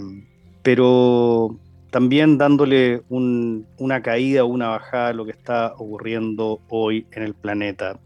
[0.61, 1.59] pero
[1.93, 7.21] también dándole un, una caída o una bajada a lo que está ocurriendo hoy en
[7.21, 7.99] el planeta.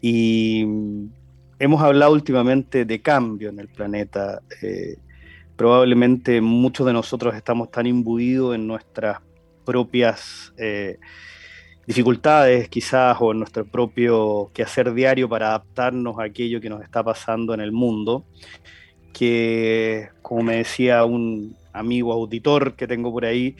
[0.00, 0.64] Y
[1.58, 4.40] hemos hablado últimamente de cambio en el planeta.
[4.62, 4.96] Eh,
[5.54, 9.18] probablemente muchos de nosotros estamos tan imbuidos en nuestras
[9.66, 10.98] propias eh,
[11.86, 17.04] dificultades quizás o en nuestro propio quehacer diario para adaptarnos a aquello que nos está
[17.04, 18.24] pasando en el mundo,
[19.12, 23.56] que como me decía un, amigo auditor que tengo por ahí,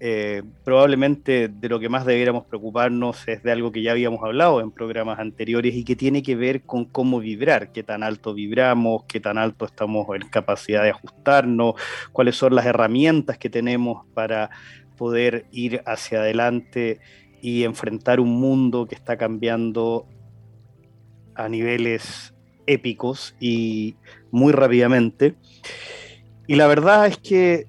[0.00, 4.60] eh, probablemente de lo que más debiéramos preocuparnos es de algo que ya habíamos hablado
[4.60, 9.04] en programas anteriores y que tiene que ver con cómo vibrar, qué tan alto vibramos,
[9.08, 11.74] qué tan alto estamos en capacidad de ajustarnos,
[12.12, 14.50] cuáles son las herramientas que tenemos para
[14.96, 17.00] poder ir hacia adelante
[17.42, 20.06] y enfrentar un mundo que está cambiando
[21.34, 22.34] a niveles
[22.66, 23.96] épicos y
[24.30, 25.34] muy rápidamente.
[26.48, 27.66] Y la verdad es que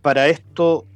[0.00, 0.86] para esto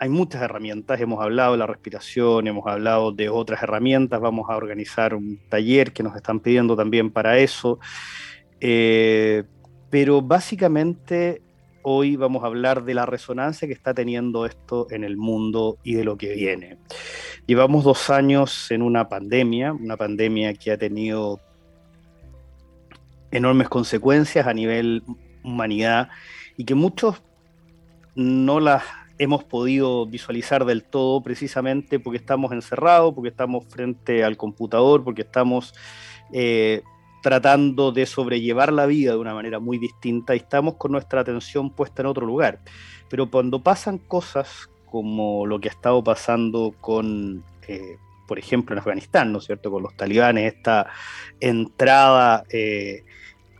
[0.00, 1.00] hay muchas herramientas.
[1.00, 4.20] Hemos hablado de la respiración, hemos hablado de otras herramientas.
[4.20, 7.78] Vamos a organizar un taller que nos están pidiendo también para eso.
[8.60, 9.44] Eh,
[9.88, 11.40] pero básicamente
[11.82, 15.94] hoy vamos a hablar de la resonancia que está teniendo esto en el mundo y
[15.94, 16.78] de lo que viene.
[17.46, 21.38] Llevamos dos años en una pandemia, una pandemia que ha tenido
[23.30, 25.04] enormes consecuencias a nivel
[25.46, 26.08] humanidad
[26.56, 27.22] y que muchos
[28.14, 28.82] no las
[29.18, 35.22] hemos podido visualizar del todo precisamente porque estamos encerrados, porque estamos frente al computador, porque
[35.22, 35.74] estamos
[36.32, 36.82] eh,
[37.22, 41.70] tratando de sobrellevar la vida de una manera muy distinta y estamos con nuestra atención
[41.70, 42.60] puesta en otro lugar.
[43.08, 47.96] Pero cuando pasan cosas como lo que ha estado pasando con, eh,
[48.28, 50.88] por ejemplo, en Afganistán, ¿no es cierto?, con los talibanes, esta
[51.40, 52.44] entrada...
[52.50, 53.04] Eh,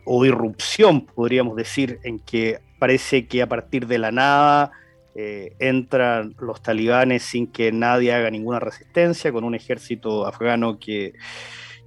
[0.06, 4.72] o irrupción, podríamos decir, en que parece que a partir de la nada
[5.15, 11.15] eh, entran los talibanes sin que nadie haga ninguna resistencia, con un ejército afgano que,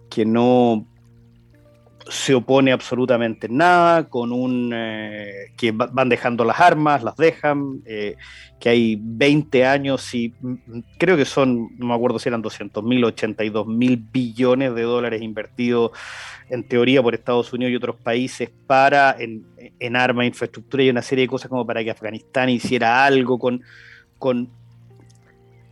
[0.09, 0.87] que no
[2.09, 8.15] se opone absolutamente nada, con un eh, que van dejando las armas, las dejan, eh,
[8.59, 12.41] que hay 20 años y mm, mm, creo que son, no me acuerdo si eran
[12.41, 15.91] 200 mil, 82 mil billones de dólares invertidos
[16.49, 19.45] en teoría por Estados Unidos y otros países para en,
[19.79, 23.61] en armas, infraestructura y una serie de cosas como para que Afganistán hiciera algo con,
[24.17, 24.49] con,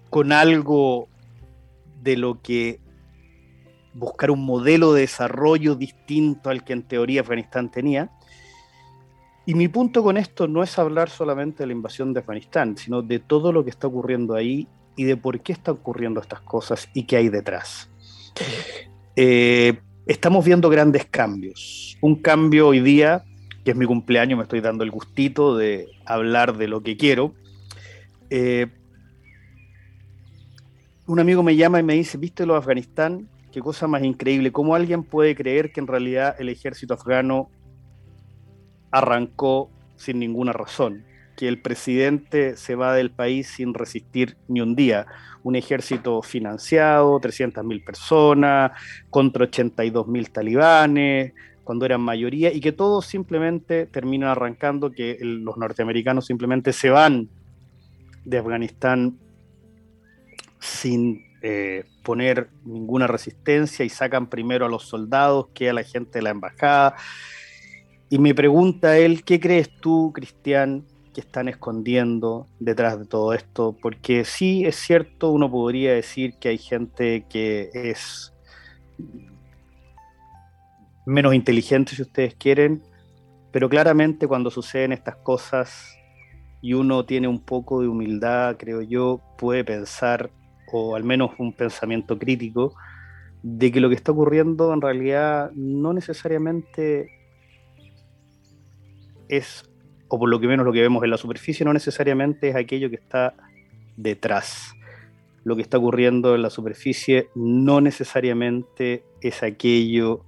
[0.09, 1.07] con algo
[2.01, 2.79] de lo que
[3.97, 8.11] buscar un modelo de desarrollo distinto al que en teoría Afganistán tenía.
[9.45, 13.01] Y mi punto con esto no es hablar solamente de la invasión de Afganistán, sino
[13.01, 16.89] de todo lo que está ocurriendo ahí y de por qué están ocurriendo estas cosas
[16.93, 17.89] y qué hay detrás.
[19.15, 21.97] Eh, estamos viendo grandes cambios.
[22.01, 23.23] Un cambio hoy día,
[23.63, 27.33] que es mi cumpleaños, me estoy dando el gustito de hablar de lo que quiero.
[28.29, 28.67] Eh,
[31.05, 33.29] un amigo me llama y me dice, ¿viste lo de Afganistán?
[33.57, 37.49] Qué cosa más increíble, cómo alguien puede creer que en realidad el ejército afgano
[38.91, 41.05] arrancó sin ninguna razón,
[41.35, 45.07] que el presidente se va del país sin resistir ni un día,
[45.41, 48.73] un ejército financiado, 300.000 personas,
[49.09, 51.33] contra 82.000 talibanes,
[51.63, 57.27] cuando eran mayoría, y que todos simplemente terminan arrancando, que los norteamericanos simplemente se van
[58.23, 59.17] de Afganistán
[60.59, 66.19] sin eh, poner ninguna resistencia y sacan primero a los soldados que a la gente
[66.19, 66.95] de la embajada.
[68.09, 73.75] Y me pregunta él, ¿qué crees tú, Cristian, que están escondiendo detrás de todo esto?
[73.81, 78.33] Porque sí, es cierto, uno podría decir que hay gente que es
[81.05, 82.81] menos inteligente, si ustedes quieren,
[83.51, 85.97] pero claramente cuando suceden estas cosas
[86.61, 90.29] y uno tiene un poco de humildad, creo yo, puede pensar,
[90.71, 92.75] o al menos un pensamiento crítico,
[93.43, 97.09] de que lo que está ocurriendo en realidad no necesariamente
[99.29, 99.69] es,
[100.07, 102.89] o por lo que menos lo que vemos en la superficie, no necesariamente es aquello
[102.89, 103.35] que está
[103.95, 104.73] detrás.
[105.43, 110.25] Lo que está ocurriendo en la superficie no necesariamente es aquello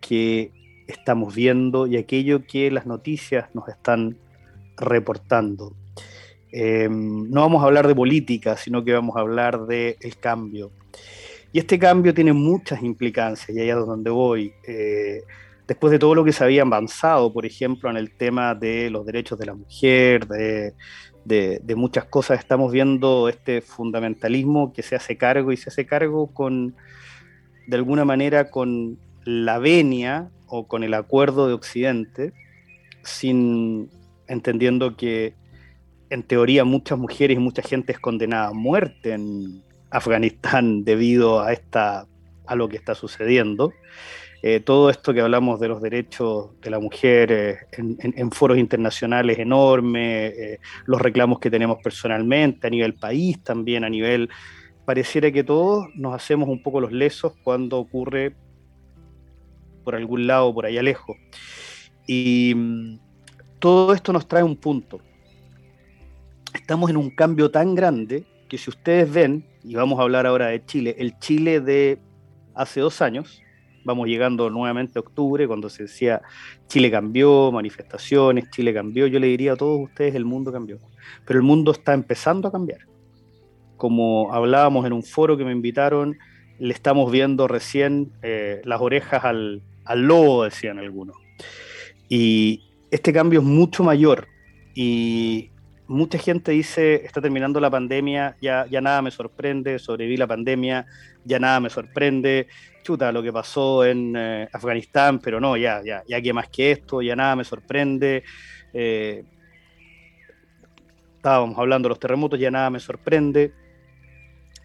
[0.00, 0.52] que
[0.86, 4.18] estamos viendo y aquello que las noticias nos están
[4.76, 5.74] reportando.
[6.58, 10.70] Eh, no vamos a hablar de política, sino que vamos a hablar del cambio.
[11.52, 14.54] Y este cambio tiene muchas implicancias, y ahí es donde voy.
[14.66, 15.20] Eh,
[15.68, 19.04] después de todo lo que se había avanzado, por ejemplo, en el tema de los
[19.04, 20.72] derechos de la mujer, de,
[21.26, 26.28] de, muchas cosas, estamos viendo este fundamentalismo que se hace cargo y se hace cargo
[26.28, 26.74] con,
[27.66, 32.32] de alguna manera, con la venia o con el acuerdo de Occidente,
[33.02, 33.90] sin
[34.26, 35.34] entendiendo que
[36.10, 41.52] en teoría muchas mujeres y mucha gente es condenada a muerte en Afganistán debido a
[41.52, 42.06] esta
[42.46, 43.72] a lo que está sucediendo.
[44.42, 49.38] Eh, todo esto que hablamos de los derechos de la mujer eh, en, foros internacionales
[49.38, 54.28] enormes, eh, los reclamos que tenemos personalmente a nivel país también, a nivel...
[54.84, 58.36] Pareciera que todos nos hacemos un poco los lesos cuando ocurre
[59.82, 61.16] por algún lado, por allá lejos.
[62.06, 62.98] Y mm,
[63.58, 65.00] todo esto nos trae un punto.
[66.56, 70.46] Estamos en un cambio tan grande que si ustedes ven, y vamos a hablar ahora
[70.46, 71.98] de Chile, el Chile de
[72.54, 73.42] hace dos años,
[73.84, 76.22] vamos llegando nuevamente a octubre, cuando se decía
[76.66, 80.78] Chile cambió, manifestaciones, Chile cambió, yo le diría a todos ustedes, el mundo cambió.
[81.26, 82.80] Pero el mundo está empezando a cambiar.
[83.76, 86.16] Como hablábamos en un foro que me invitaron,
[86.58, 91.16] le estamos viendo recién eh, las orejas al, al lobo, decían algunos.
[92.08, 94.28] Y, este cambio es mucho mayor
[94.74, 95.50] y
[95.88, 100.86] mucha gente dice, está terminando la pandemia, ya, ya nada me sorprende, sobreviví la pandemia,
[101.24, 102.48] ya nada me sorprende,
[102.82, 106.72] chuta, lo que pasó en eh, Afganistán, pero no, ya, ya, ya que más que
[106.72, 108.24] esto, ya nada me sorprende.
[108.72, 109.24] Eh,
[111.16, 113.52] estábamos hablando de los terremotos, ya nada me sorprende.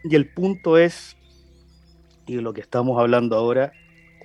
[0.04, 1.18] Y el punto es,
[2.26, 3.72] y lo que estamos hablando ahora,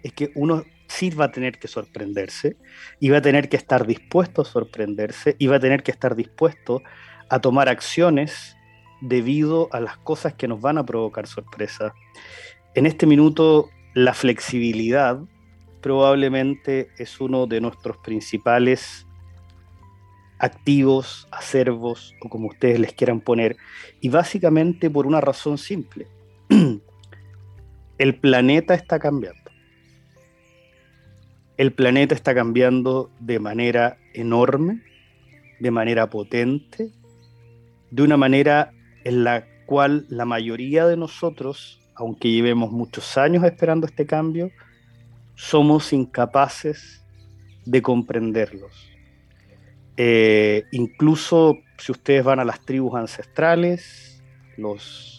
[0.02, 2.56] es que uno sí va a tener que sorprenderse
[3.00, 6.14] y va a tener que estar dispuesto a sorprenderse y va a tener que estar
[6.14, 6.82] dispuesto
[7.28, 8.56] a tomar acciones
[9.00, 11.94] debido a las cosas que nos van a provocar sorpresa.
[12.74, 15.18] En este minuto, la flexibilidad
[15.80, 19.06] probablemente es uno de nuestros principales
[20.38, 23.56] activos, acervos o como ustedes les quieran poner,
[24.00, 26.08] y básicamente por una razón simple.
[27.98, 29.45] El planeta está cambiando
[31.56, 34.82] el planeta está cambiando de manera enorme,
[35.58, 36.90] de manera potente,
[37.90, 38.72] de una manera
[39.04, 44.50] en la cual la mayoría de nosotros, aunque llevemos muchos años esperando este cambio,
[45.34, 47.02] somos incapaces
[47.64, 48.90] de comprenderlos.
[49.96, 54.22] Eh, incluso si ustedes van a las tribus ancestrales,
[54.56, 55.15] los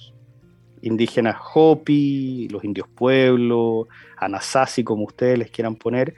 [0.81, 3.87] indígenas Hopi, los indios pueblo,
[4.17, 6.15] Anasazi, como ustedes les quieran poner,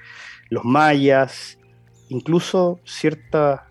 [0.50, 1.58] los mayas,
[2.10, 3.70] incluso cierta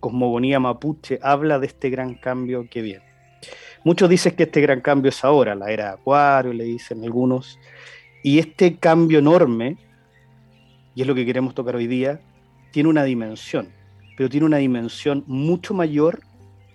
[0.00, 3.04] cosmogonía mapuche habla de este gran cambio que viene.
[3.84, 7.58] Muchos dicen que este gran cambio es ahora, la era de Acuario, le dicen algunos,
[8.22, 9.76] y este cambio enorme,
[10.94, 12.20] y es lo que queremos tocar hoy día,
[12.70, 13.68] tiene una dimensión,
[14.16, 16.20] pero tiene una dimensión mucho mayor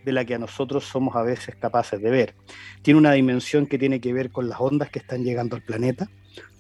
[0.06, 2.36] de la que a nosotros somos a veces capaces de ver.
[2.82, 6.10] Tiene una dimensión que tiene que ver con las ondas que están llegando al planeta,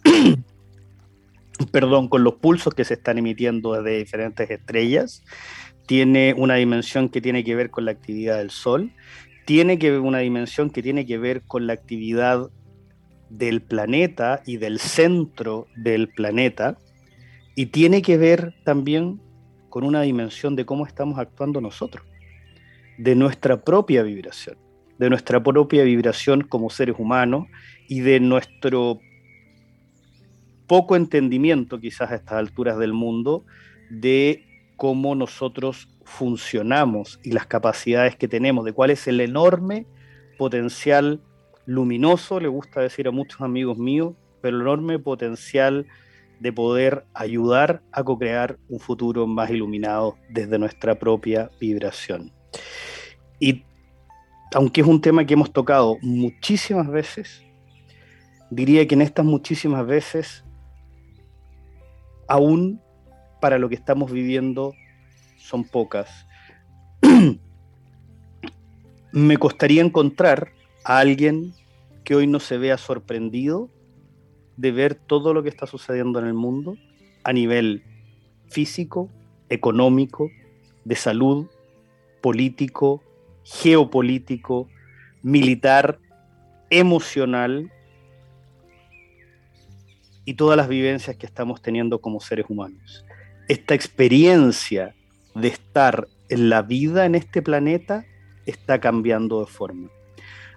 [1.72, 5.24] perdón, con los pulsos que se están emitiendo desde diferentes estrellas,
[5.86, 8.92] tiene una dimensión que tiene que ver con la actividad del Sol,
[9.46, 12.50] tiene que ver una dimensión que tiene que ver con la actividad
[13.30, 16.78] del planeta y del centro del planeta,
[17.56, 19.20] y tiene que ver también
[19.70, 22.09] con una dimensión de cómo estamos actuando nosotros
[23.00, 24.58] de nuestra propia vibración,
[24.98, 27.48] de nuestra propia vibración como seres humanos
[27.88, 29.00] y de nuestro
[30.68, 33.46] poco entendimiento quizás a estas alturas del mundo
[33.90, 34.44] de
[34.76, 39.88] cómo nosotros funcionamos y las capacidades que tenemos, de cuál es el enorme
[40.38, 41.22] potencial
[41.66, 45.88] luminoso, le gusta decir a muchos amigos míos, pero el enorme potencial
[46.42, 52.34] de poder ayudar a co-crear un futuro más iluminado desde nuestra propia vibración.
[53.40, 53.64] Y
[54.54, 57.44] aunque es un tema que hemos tocado muchísimas veces,
[58.50, 60.44] diría que en estas muchísimas veces,
[62.28, 62.82] aún
[63.40, 64.74] para lo que estamos viviendo,
[65.38, 66.28] son pocas.
[69.12, 70.52] me costaría encontrar
[70.84, 71.54] a alguien
[72.04, 73.70] que hoy no se vea sorprendido
[74.58, 76.76] de ver todo lo que está sucediendo en el mundo
[77.24, 77.84] a nivel
[78.48, 79.10] físico,
[79.50, 80.30] económico,
[80.86, 81.48] de salud,
[82.22, 83.02] político,
[83.52, 84.70] geopolítico,
[85.24, 86.00] militar,
[86.70, 87.72] emocional
[90.24, 93.06] y todas las vivencias que estamos teniendo como seres humanos.
[93.48, 94.94] Esta experiencia
[95.34, 98.06] de estar en la vida en este planeta
[98.46, 99.90] está cambiando de forma.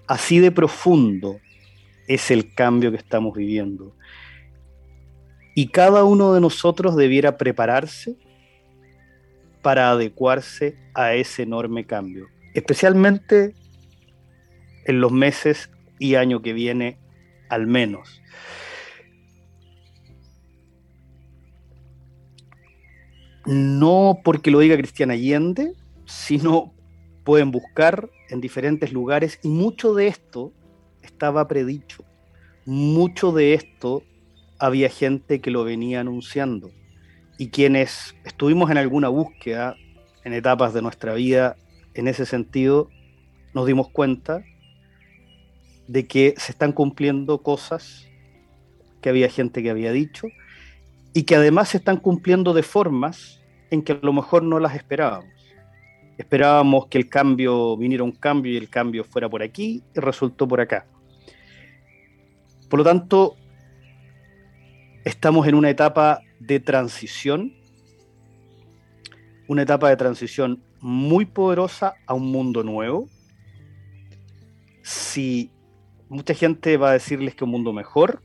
[0.06, 1.40] Así de profundo
[2.08, 3.96] es el cambio que estamos viviendo.
[5.54, 8.16] Y cada uno de nosotros debiera prepararse
[9.62, 13.54] para adecuarse a ese enorme cambio, especialmente
[14.85, 16.99] en los meses y año que viene
[17.49, 18.23] al menos.
[23.44, 25.73] No porque lo diga Cristian Allende,
[26.06, 26.73] sino
[27.25, 30.52] pueden buscar en diferentes lugares y mucho de esto
[31.02, 32.04] estaba predicho.
[32.64, 34.02] Mucho de esto
[34.59, 36.71] había gente que lo venía anunciando.
[37.38, 39.76] Y quienes estuvimos en alguna búsqueda
[40.25, 41.56] en etapas de nuestra vida
[41.94, 42.88] en ese sentido,
[43.54, 44.44] nos dimos cuenta
[45.88, 48.08] de que se están cumpliendo cosas
[49.00, 50.28] que había gente que había dicho
[51.12, 54.75] y que además se están cumpliendo de formas en que a lo mejor no las
[54.75, 55.30] esperábamos.
[56.16, 60.46] Esperábamos que el cambio viniera un cambio y el cambio fuera por aquí y resultó
[60.46, 60.87] por acá.
[62.68, 63.37] Por lo tanto,
[65.04, 67.54] estamos en una etapa de transición,
[69.49, 73.08] una etapa de transición muy poderosa a un mundo nuevo.
[74.82, 75.52] Si
[76.08, 78.20] mucha gente va a decirles que un mundo mejor,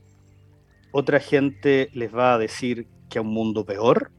[0.90, 4.10] otra gente les va a decir que un mundo peor,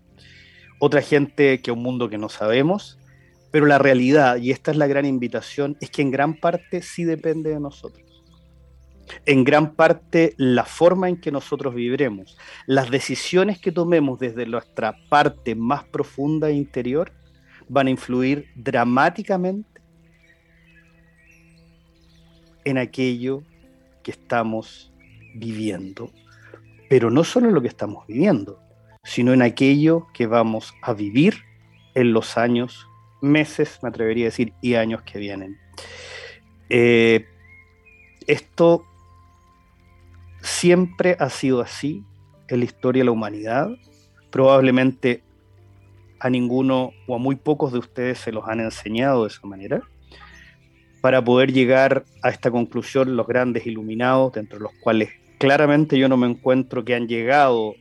[0.79, 2.97] otra gente que un mundo que no sabemos,
[3.51, 7.03] pero la realidad, y esta es la gran invitación, es que en gran parte sí
[7.03, 8.05] depende de nosotros.
[9.25, 14.95] En gran parte la forma en que nosotros viviremos, las decisiones que tomemos desde nuestra
[15.09, 17.11] parte más profunda e interior
[17.69, 19.81] van a influir dramáticamente
[22.65, 23.43] en aquello
[24.03, 24.91] que estamos
[25.35, 26.11] viviendo.
[26.89, 28.59] Pero no solo en lo que estamos viviendo,
[29.03, 31.35] sino en aquello que vamos a vivir
[31.95, 32.87] en los años
[33.21, 35.57] meses, me atrevería a decir, y años que vienen.
[36.69, 37.25] Eh,
[38.27, 38.85] esto
[40.41, 42.03] siempre ha sido así
[42.47, 43.69] en la historia de la humanidad.
[44.29, 45.23] Probablemente
[46.19, 49.81] a ninguno o a muy pocos de ustedes se los han enseñado de esa manera.
[51.01, 56.09] Para poder llegar a esta conclusión, los grandes iluminados, dentro de los cuales claramente yo
[56.09, 57.75] no me encuentro que han llegado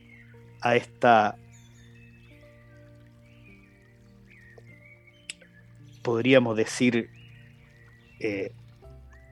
[0.61, 1.35] a esta
[6.09, 7.09] podríamos decir,
[8.19, 8.51] eh,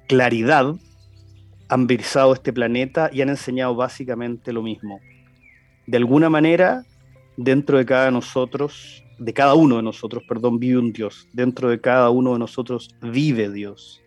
[0.08, 0.76] claridad,
[1.70, 5.00] han visado este planeta y han enseñado básicamente lo mismo.
[5.88, 6.84] De alguna manera,
[7.38, 11.28] dentro de cada nosotros, de cada uno de nosotros, perdón, vive un Dios.
[11.32, 14.02] Dentro de cada uno de nosotros vive Dios.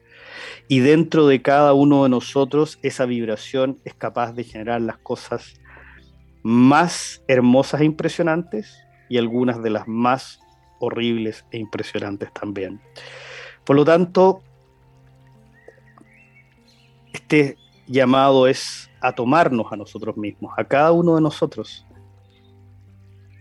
[0.69, 5.61] Y dentro de cada uno de nosotros esa vibración es capaz de generar las cosas
[6.43, 8.75] más hermosas e impresionantes
[9.09, 10.41] y algunas de las más
[10.79, 12.81] horribles e impresionantes también.
[13.65, 14.43] Por lo tanto,
[17.13, 17.57] este
[17.87, 21.87] llamado es a tomarnos a nosotros mismos, a cada uno de nosotros,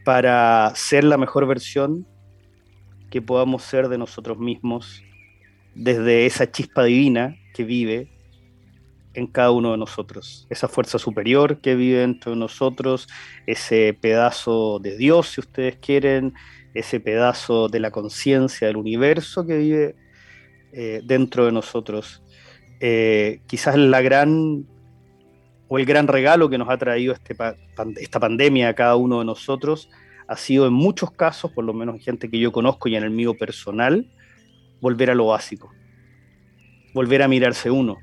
[0.03, 2.07] para ser la mejor versión
[3.09, 5.03] que podamos ser de nosotros mismos
[5.75, 8.09] desde esa chispa divina que vive
[9.13, 13.07] en cada uno de nosotros, esa fuerza superior que vive dentro de nosotros,
[13.47, 16.33] ese pedazo de Dios, si ustedes quieren,
[16.73, 19.95] ese pedazo de la conciencia del universo que vive
[20.71, 22.21] eh, dentro de nosotros.
[22.79, 24.65] Eh, quizás la gran
[25.69, 27.35] o el gran regalo que nos ha traído este
[28.01, 29.89] esta pandemia a cada uno de nosotros
[30.27, 33.03] ha sido en muchos casos, por lo menos en gente que yo conozco y en
[33.03, 34.05] el mío personal,
[34.79, 35.71] volver a lo básico,
[36.93, 37.97] volver a mirarse uno.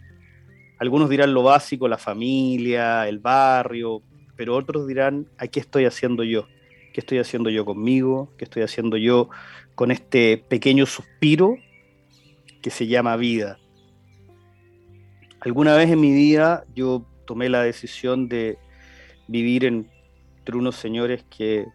[0.79, 4.03] Algunos dirán lo básico, la familia, el barrio,
[4.35, 6.49] pero otros dirán, ¿a qué estoy haciendo yo?
[6.93, 8.33] ¿Qué estoy haciendo yo conmigo?
[8.37, 9.29] ¿Qué estoy haciendo yo
[9.75, 11.57] con este pequeño suspiro
[12.61, 13.59] que se llama vida?
[15.41, 18.59] Alguna vez en mi vida yo tomé la decisión de
[19.29, 21.67] vivir entre unos señores que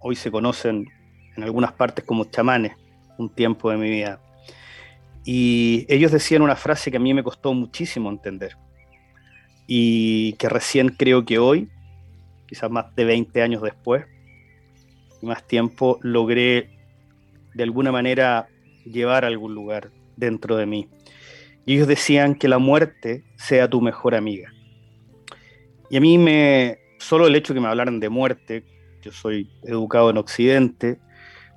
[0.00, 0.86] hoy se conocen
[1.36, 2.72] en algunas partes como chamanes,
[3.18, 4.20] un tiempo de mi vida.
[5.24, 8.56] Y ellos decían una frase que a mí me costó muchísimo entender
[9.66, 11.68] y que recién creo que hoy
[12.48, 14.06] quizás más de 20 años después
[15.20, 16.70] y más tiempo, logré
[17.54, 18.48] de alguna manera
[18.84, 19.90] llevar a algún lugar.
[20.16, 20.88] dentro de mí.
[21.68, 24.50] Y ellos decían que la muerte sea tu mejor amiga.
[25.90, 28.64] Y a mí me, solo el hecho que me hablaran de muerte,
[29.02, 30.98] yo soy educado en Occidente,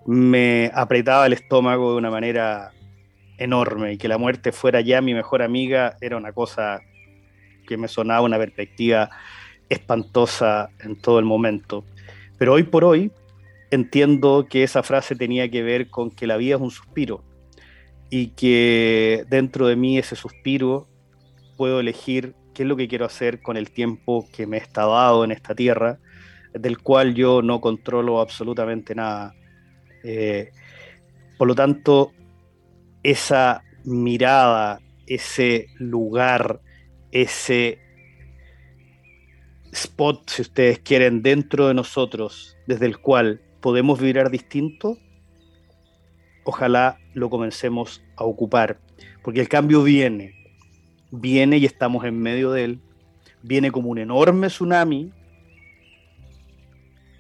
[0.05, 2.73] me apretaba el estómago de una manera
[3.37, 6.81] enorme y que la muerte fuera ya mi mejor amiga era una cosa
[7.65, 9.09] que me sonaba una perspectiva
[9.69, 11.85] espantosa en todo el momento.
[12.37, 13.13] Pero hoy por hoy
[13.69, 17.23] entiendo que esa frase tenía que ver con que la vida es un suspiro
[18.11, 20.87] y que dentro de mí ese suspiro
[21.55, 25.23] puedo elegir qué es lo que quiero hacer con el tiempo que me está dado
[25.23, 25.97] en esta tierra,
[26.53, 29.33] del cual yo no controlo absolutamente nada.
[30.03, 30.51] Eh,
[31.37, 32.11] por lo tanto,
[33.01, 36.59] esa mirada, ese lugar,
[37.11, 37.79] ese
[39.71, 44.97] spot, si ustedes quieren, dentro de nosotros, desde el cual podemos vibrar distinto,
[46.43, 48.79] ojalá lo comencemos a ocupar,
[49.23, 50.35] porque el cambio viene,
[51.11, 52.79] viene y estamos en medio de él,
[53.41, 55.11] viene como un enorme tsunami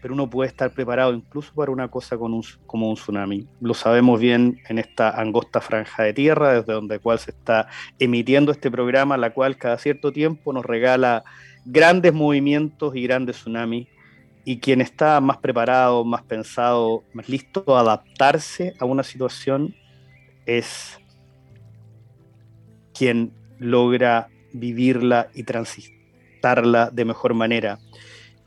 [0.01, 3.47] pero uno puede estar preparado incluso para una cosa como un tsunami.
[3.61, 7.67] Lo sabemos bien en esta angosta franja de tierra, desde donde cual se está
[7.99, 11.23] emitiendo este programa, la cual cada cierto tiempo nos regala
[11.65, 13.87] grandes movimientos y grandes tsunamis.
[14.43, 19.75] Y quien está más preparado, más pensado, más listo a adaptarse a una situación
[20.45, 20.99] es
[22.93, 27.79] quien logra vivirla y transitarla de mejor manera.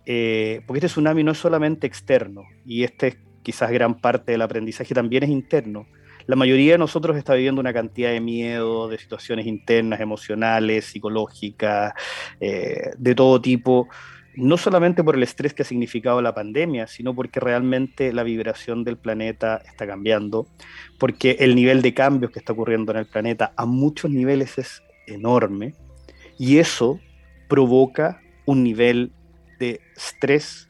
[0.07, 4.43] Eh, porque este tsunami no es solamente externo, y este es quizás gran parte del
[4.43, 5.87] aprendizaje también es interno.
[6.27, 11.93] La mayoría de nosotros está viviendo una cantidad de miedo, de situaciones internas, emocionales, psicológicas,
[12.41, 13.89] eh, de todo tipo,
[14.37, 18.85] no solamente por el estrés que ha significado la pandemia, sino porque realmente la vibración
[18.85, 20.47] del planeta está cambiando,
[20.99, 24.83] porque el nivel de cambios que está ocurriendo en el planeta a muchos niveles es
[25.07, 25.75] enorme,
[26.39, 27.01] y eso
[27.49, 29.13] provoca un nivel
[29.59, 30.69] de estrés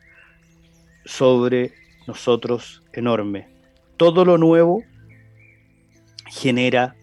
[1.04, 1.72] sobre
[2.06, 3.48] nosotros enorme.
[3.96, 4.82] Todo lo nuevo
[6.26, 6.96] genera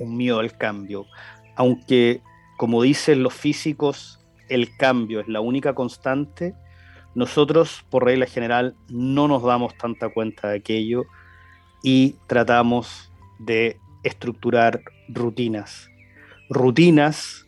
[0.00, 1.06] un miedo al cambio,
[1.56, 2.20] aunque
[2.56, 4.17] como dicen los físicos,
[4.48, 6.54] el cambio es la única constante,
[7.14, 11.04] nosotros por regla general no nos damos tanta cuenta de aquello
[11.82, 15.88] y tratamos de estructurar rutinas.
[16.50, 17.46] Rutinas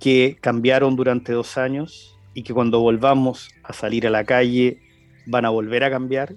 [0.00, 4.80] que cambiaron durante dos años y que cuando volvamos a salir a la calle
[5.26, 6.34] van a volver a cambiar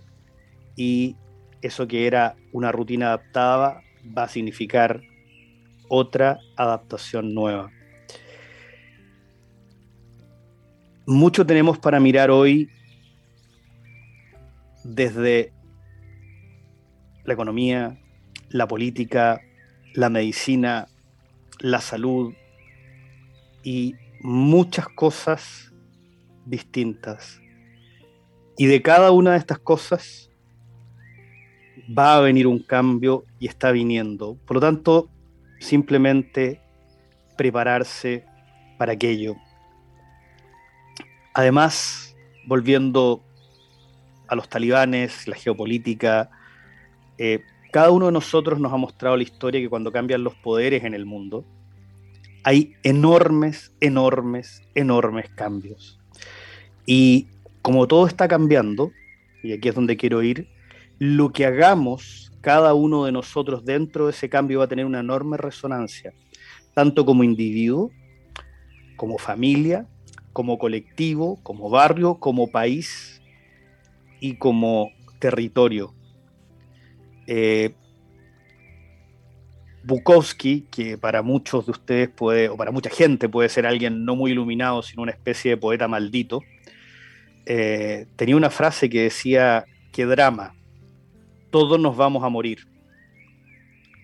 [0.76, 1.16] y
[1.62, 3.82] eso que era una rutina adaptada
[4.18, 5.02] va a significar
[5.90, 7.72] otra adaptación nueva.
[11.10, 12.70] Mucho tenemos para mirar hoy
[14.84, 15.52] desde
[17.24, 18.00] la economía,
[18.50, 19.42] la política,
[19.96, 20.86] la medicina,
[21.62, 22.36] la salud
[23.64, 25.74] y muchas cosas
[26.46, 27.42] distintas.
[28.56, 30.30] Y de cada una de estas cosas
[31.98, 34.38] va a venir un cambio y está viniendo.
[34.46, 35.10] Por lo tanto,
[35.60, 36.62] simplemente
[37.36, 38.26] prepararse
[38.78, 39.38] para aquello.
[41.40, 43.24] Además, volviendo
[44.28, 46.30] a los talibanes, la geopolítica,
[47.18, 50.84] eh, cada uno de nosotros nos ha mostrado la historia que cuando cambian los poderes
[50.84, 51.46] en el mundo,
[52.44, 55.98] hay enormes, enormes, enormes cambios.
[56.86, 57.28] Y
[57.62, 58.92] como todo está cambiando,
[59.42, 60.50] y aquí es donde quiero ir,
[60.98, 65.00] lo que hagamos cada uno de nosotros dentro de ese cambio va a tener una
[65.00, 66.12] enorme resonancia,
[66.74, 67.92] tanto como individuo,
[68.98, 69.88] como familia,
[70.40, 73.22] como colectivo, como barrio, como país
[74.22, 75.94] y como territorio.
[77.28, 77.74] Eh,
[79.84, 84.16] Bukowski, que para muchos de ustedes puede, o para mucha gente puede ser alguien no
[84.16, 86.42] muy iluminado, sino una especie de poeta maldito,
[87.46, 90.56] eh, tenía una frase que decía, qué drama,
[91.52, 92.66] todos nos vamos a morir.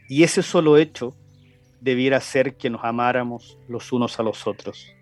[0.09, 1.15] Y ese solo hecho
[1.79, 4.95] debiera ser que nos amáramos los unos a los otros.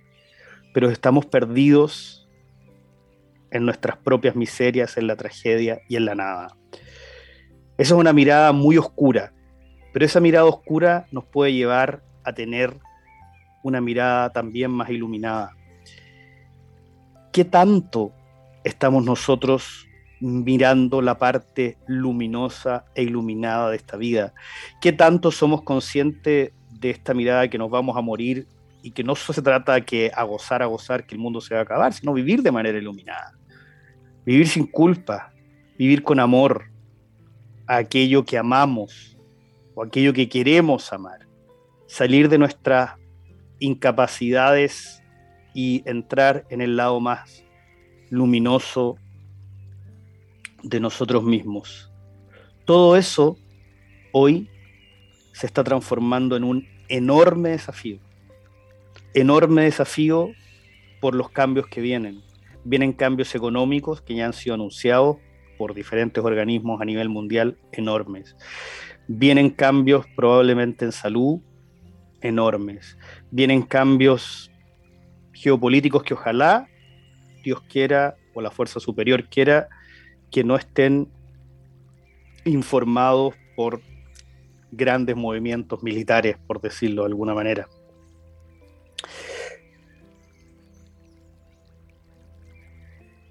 [0.73, 2.27] Pero estamos perdidos
[3.51, 6.57] en nuestras propias miserias, en la tragedia y en la nada.
[7.77, 9.33] Esa es una mirada muy oscura,
[9.93, 12.77] pero esa mirada oscura nos puede llevar a tener
[13.63, 15.55] una mirada también más iluminada.
[17.31, 18.11] ¿Qué tanto
[18.63, 19.87] estamos nosotros
[20.19, 24.33] mirando la parte luminosa e iluminada de esta vida?
[24.81, 28.47] ¿Qué tanto somos conscientes de esta mirada que nos vamos a morir
[28.83, 31.55] y que no se trata de que a gozar, a gozar, que el mundo se
[31.55, 33.31] va a acabar, sino vivir de manera iluminada?
[34.25, 35.33] Vivir sin culpa,
[35.77, 36.65] vivir con amor
[37.65, 39.17] a aquello que amamos
[39.73, 41.27] o aquello que queremos amar,
[41.87, 42.91] salir de nuestras
[43.59, 45.01] incapacidades
[45.53, 47.45] y entrar en el lado más
[48.09, 48.97] luminoso
[50.61, 51.89] de nosotros mismos.
[52.65, 53.37] Todo eso
[54.11, 54.49] hoy
[55.31, 57.99] se está transformando en un enorme desafío.
[59.13, 60.31] Enorme desafío
[60.99, 62.21] por los cambios que vienen.
[62.63, 65.17] Vienen cambios económicos que ya han sido anunciados
[65.57, 68.35] por diferentes organismos a nivel mundial enormes.
[69.07, 71.41] Vienen cambios probablemente en salud
[72.21, 72.97] enormes.
[73.29, 74.51] Vienen cambios
[75.33, 76.67] geopolíticos que ojalá
[77.43, 79.67] Dios quiera o la fuerza superior quiera
[80.31, 81.11] que no estén
[82.45, 83.81] informados por
[84.71, 87.67] grandes movimientos militares, por decirlo de alguna manera.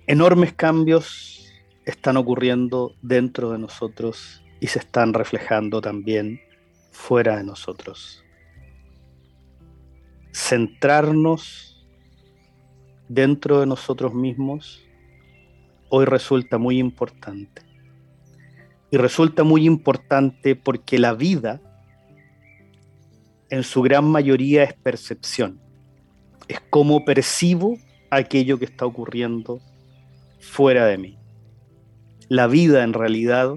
[0.09, 1.47] Enormes cambios
[1.85, 6.41] están ocurriendo dentro de nosotros y se están reflejando también
[6.91, 8.25] fuera de nosotros.
[10.33, 11.87] Centrarnos
[13.09, 14.83] dentro de nosotros mismos
[15.89, 17.63] hoy resulta muy importante.
[18.91, 21.61] Y resulta muy importante porque la vida
[23.51, 25.61] en su gran mayoría es percepción.
[26.49, 27.79] Es cómo percibo
[28.11, 29.61] aquello que está ocurriendo
[30.43, 31.19] fuera de mí.
[32.29, 33.55] La vida en realidad,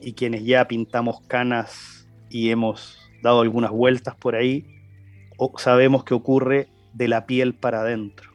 [0.00, 4.66] y quienes ya pintamos canas y hemos dado algunas vueltas por ahí,
[5.56, 8.30] sabemos que ocurre de la piel para adentro,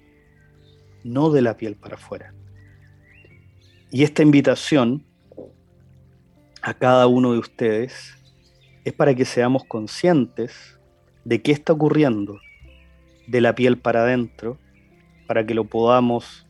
[1.03, 2.33] no de la piel para afuera.
[3.91, 5.05] Y esta invitación
[6.61, 8.15] a cada uno de ustedes
[8.83, 10.79] es para que seamos conscientes
[11.23, 12.39] de qué está ocurriendo
[13.27, 14.57] de la piel para adentro,
[15.27, 16.44] para que lo podamos,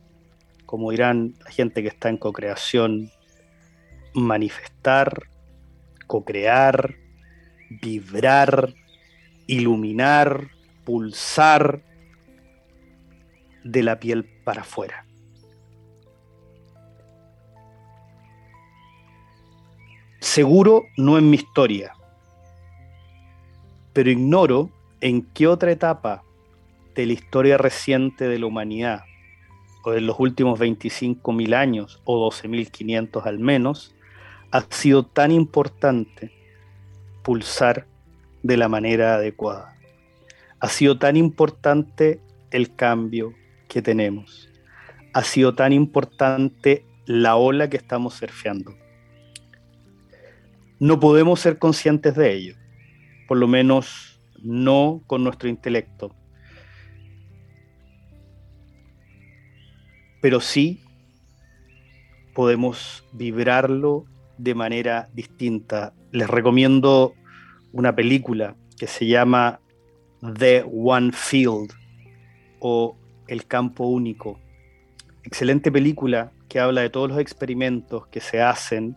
[0.66, 3.10] como dirán la gente que está en cocreación,
[4.14, 5.28] manifestar,
[6.06, 6.96] cocrear,
[7.80, 8.74] vibrar,
[9.46, 10.48] iluminar,
[10.84, 11.82] pulsar
[13.64, 15.04] de la piel para afuera.
[20.20, 21.92] Seguro no en mi historia,
[23.92, 26.22] pero ignoro en qué otra etapa
[26.94, 29.04] de la historia reciente de la humanidad,
[29.92, 33.94] de los últimos 25.000 años, o 12.500 al menos,
[34.50, 36.32] ha sido tan importante
[37.22, 37.86] pulsar
[38.42, 39.76] de la manera adecuada.
[40.60, 42.20] Ha sido tan importante
[42.50, 43.34] el cambio
[43.68, 44.48] que tenemos.
[45.12, 48.74] Ha sido tan importante la ola que estamos surfeando
[50.78, 52.54] no podemos ser conscientes de ello,
[53.26, 56.14] por lo menos no con nuestro intelecto.
[60.26, 60.80] Pero sí
[62.34, 64.06] podemos vibrarlo
[64.38, 65.92] de manera distinta.
[66.10, 67.14] Les recomiendo
[67.70, 69.60] una película que se llama
[70.36, 71.70] The One Field
[72.58, 72.96] o
[73.28, 74.40] El Campo Único.
[75.22, 78.96] Excelente película que habla de todos los experimentos que se hacen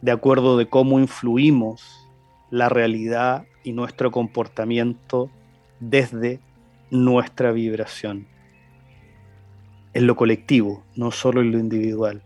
[0.00, 2.08] de acuerdo de cómo influimos
[2.50, 5.30] la realidad y nuestro comportamiento
[5.78, 6.40] desde
[6.90, 8.37] nuestra vibración.
[9.94, 12.22] En lo colectivo, no solo en lo individual.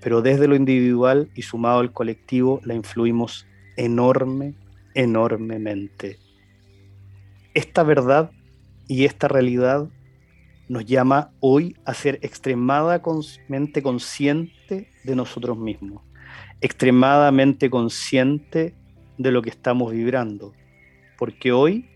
[0.00, 3.46] Pero desde lo individual y sumado al colectivo la influimos
[3.76, 4.54] enorme,
[4.94, 6.18] enormemente.
[7.54, 8.30] Esta verdad
[8.88, 9.88] y esta realidad
[10.68, 16.02] nos llama hoy a ser extremadamente consciente de nosotros mismos
[16.62, 18.74] extremadamente consciente
[19.18, 20.54] de lo que estamos vibrando,
[21.18, 21.90] porque hoy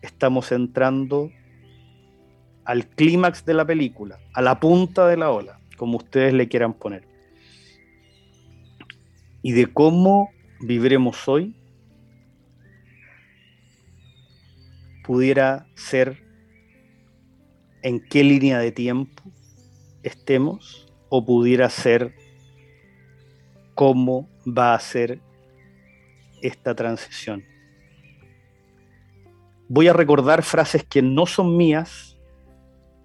[0.00, 1.30] estamos entrando
[2.64, 6.74] al clímax de la película, a la punta de la ola, como ustedes le quieran
[6.74, 7.06] poner.
[9.42, 11.56] Y de cómo viviremos hoy
[15.04, 16.22] pudiera ser
[17.82, 19.22] en qué línea de tiempo
[20.04, 22.14] estemos o pudiera ser
[23.74, 25.20] cómo va a ser
[26.40, 27.44] esta transición.
[29.68, 32.11] Voy a recordar frases que no son mías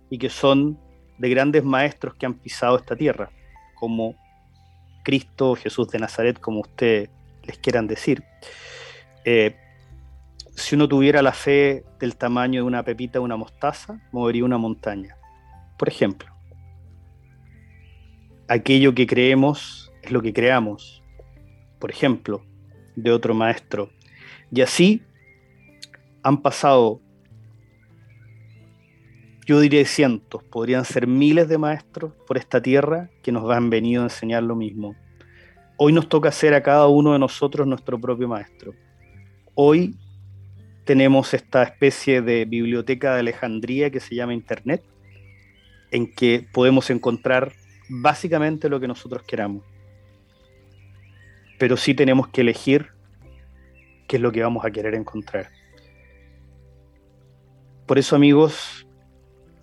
[0.10, 0.80] y que son
[1.17, 3.30] de grandes maestros que han pisado esta tierra,
[3.76, 4.15] como
[5.04, 7.10] Cristo, Jesús de Nazaret, como ustedes
[7.43, 8.24] les quieran decir.
[9.26, 9.56] Eh,
[10.56, 14.58] si uno tuviera la fe del tamaño de una pepita o una mostaza, movería una
[14.58, 15.15] montaña.
[15.78, 16.34] Por ejemplo,
[18.48, 21.04] aquello que creemos lo que creamos,
[21.80, 22.43] por ejemplo,
[22.96, 23.89] de otro maestro.
[24.52, 25.04] Y así
[26.24, 27.02] han pasado,
[29.47, 34.01] yo diría cientos, podrían ser miles de maestros por esta tierra que nos han venido
[34.01, 34.93] a enseñar lo mismo.
[35.77, 38.73] Hoy nos toca ser a cada uno de nosotros nuestro propio maestro.
[39.55, 39.95] Hoy
[40.83, 44.83] tenemos esta especie de biblioteca de Alejandría que se llama Internet,
[45.91, 47.53] en que podemos encontrar
[47.88, 49.63] básicamente lo que nosotros queramos.
[51.57, 52.88] Pero sí tenemos que elegir
[54.10, 55.47] qué es lo que vamos a querer encontrar.
[57.86, 58.87] Por eso, amigos,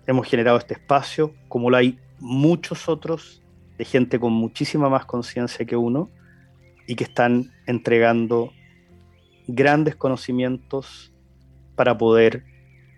[0.07, 3.41] hemos generado este espacio, como lo hay muchos otros,
[3.77, 6.09] de gente con muchísima más conciencia que uno,
[6.87, 8.53] y que están entregando
[9.47, 11.11] grandes conocimientos
[11.75, 12.43] para poder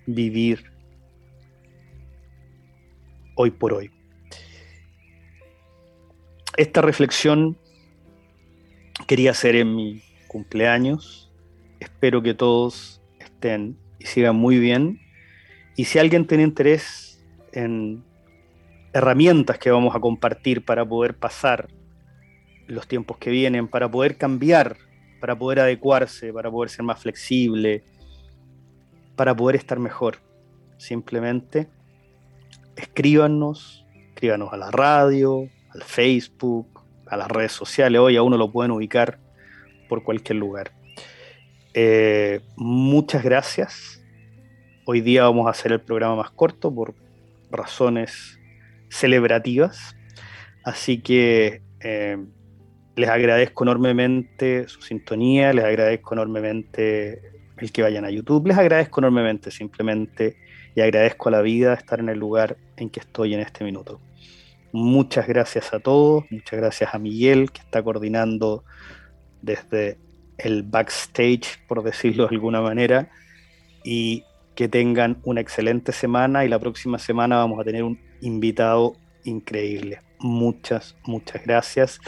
[0.06, 0.72] vivir
[3.36, 3.92] hoy por hoy.
[6.58, 7.58] Esta reflexión
[9.06, 11.32] quería hacer en mi cumpleaños.
[11.80, 15.00] Espero que todos estén y sigan muy bien.
[15.78, 18.04] Y si alguien tiene interés en
[18.94, 21.68] herramientas que vamos a compartir para poder pasar
[22.66, 24.76] los tiempos que vienen, para poder cambiar,
[25.22, 27.84] para poder adecuarse, para poder ser más flexible,
[29.16, 30.18] para poder estar mejor.
[30.78, 31.70] Simplemente
[32.76, 36.68] escríbanos, escríbanos a la radio, al Facebook,
[37.06, 38.02] a las redes sociales.
[38.02, 39.20] Hoy a uno lo pueden ubicar
[39.88, 40.72] por cualquier lugar.
[41.76, 44.02] Eh, muchas gracias.
[44.90, 46.96] Hoy día vamos a hacer el programa más corto por
[47.52, 48.40] razones
[48.88, 49.98] celebrativas.
[50.64, 52.18] Así que eh,
[52.96, 57.22] les agradezco enormemente su sintonía, les agradezco enormemente
[57.58, 58.48] el que vayan a YouTube.
[58.48, 60.38] Les agradezco enormemente simplemente
[60.74, 64.00] y agradezco a la vida estar en el lugar en que estoy en este minuto.
[64.72, 68.64] Muchas gracias a todos, muchas gracias a Miguel que está coordinando
[69.42, 69.98] desde
[70.38, 73.12] el backstage, por decirlo de alguna manera,
[73.84, 74.24] y
[74.58, 80.02] que tengan una excelente semana y la próxima semana vamos a tener un invitado increíble.
[80.20, 82.02] Muchas, muchas gracias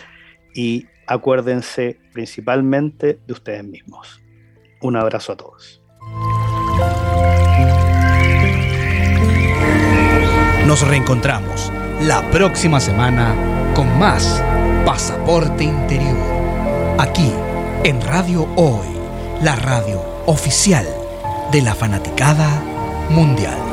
[0.56, 4.20] y acuérdense principalmente de ustedes mismos.
[4.82, 5.80] Un abrazo a todos.
[10.66, 14.44] Nos reencontramos la próxima semana con más
[14.88, 16.18] Pasaporte Interior.
[16.98, 17.32] Aquí
[17.84, 18.88] en Radio Hoy,
[19.44, 20.99] la radio oficial
[21.52, 22.48] de la fanaticada
[23.10, 23.69] mundial.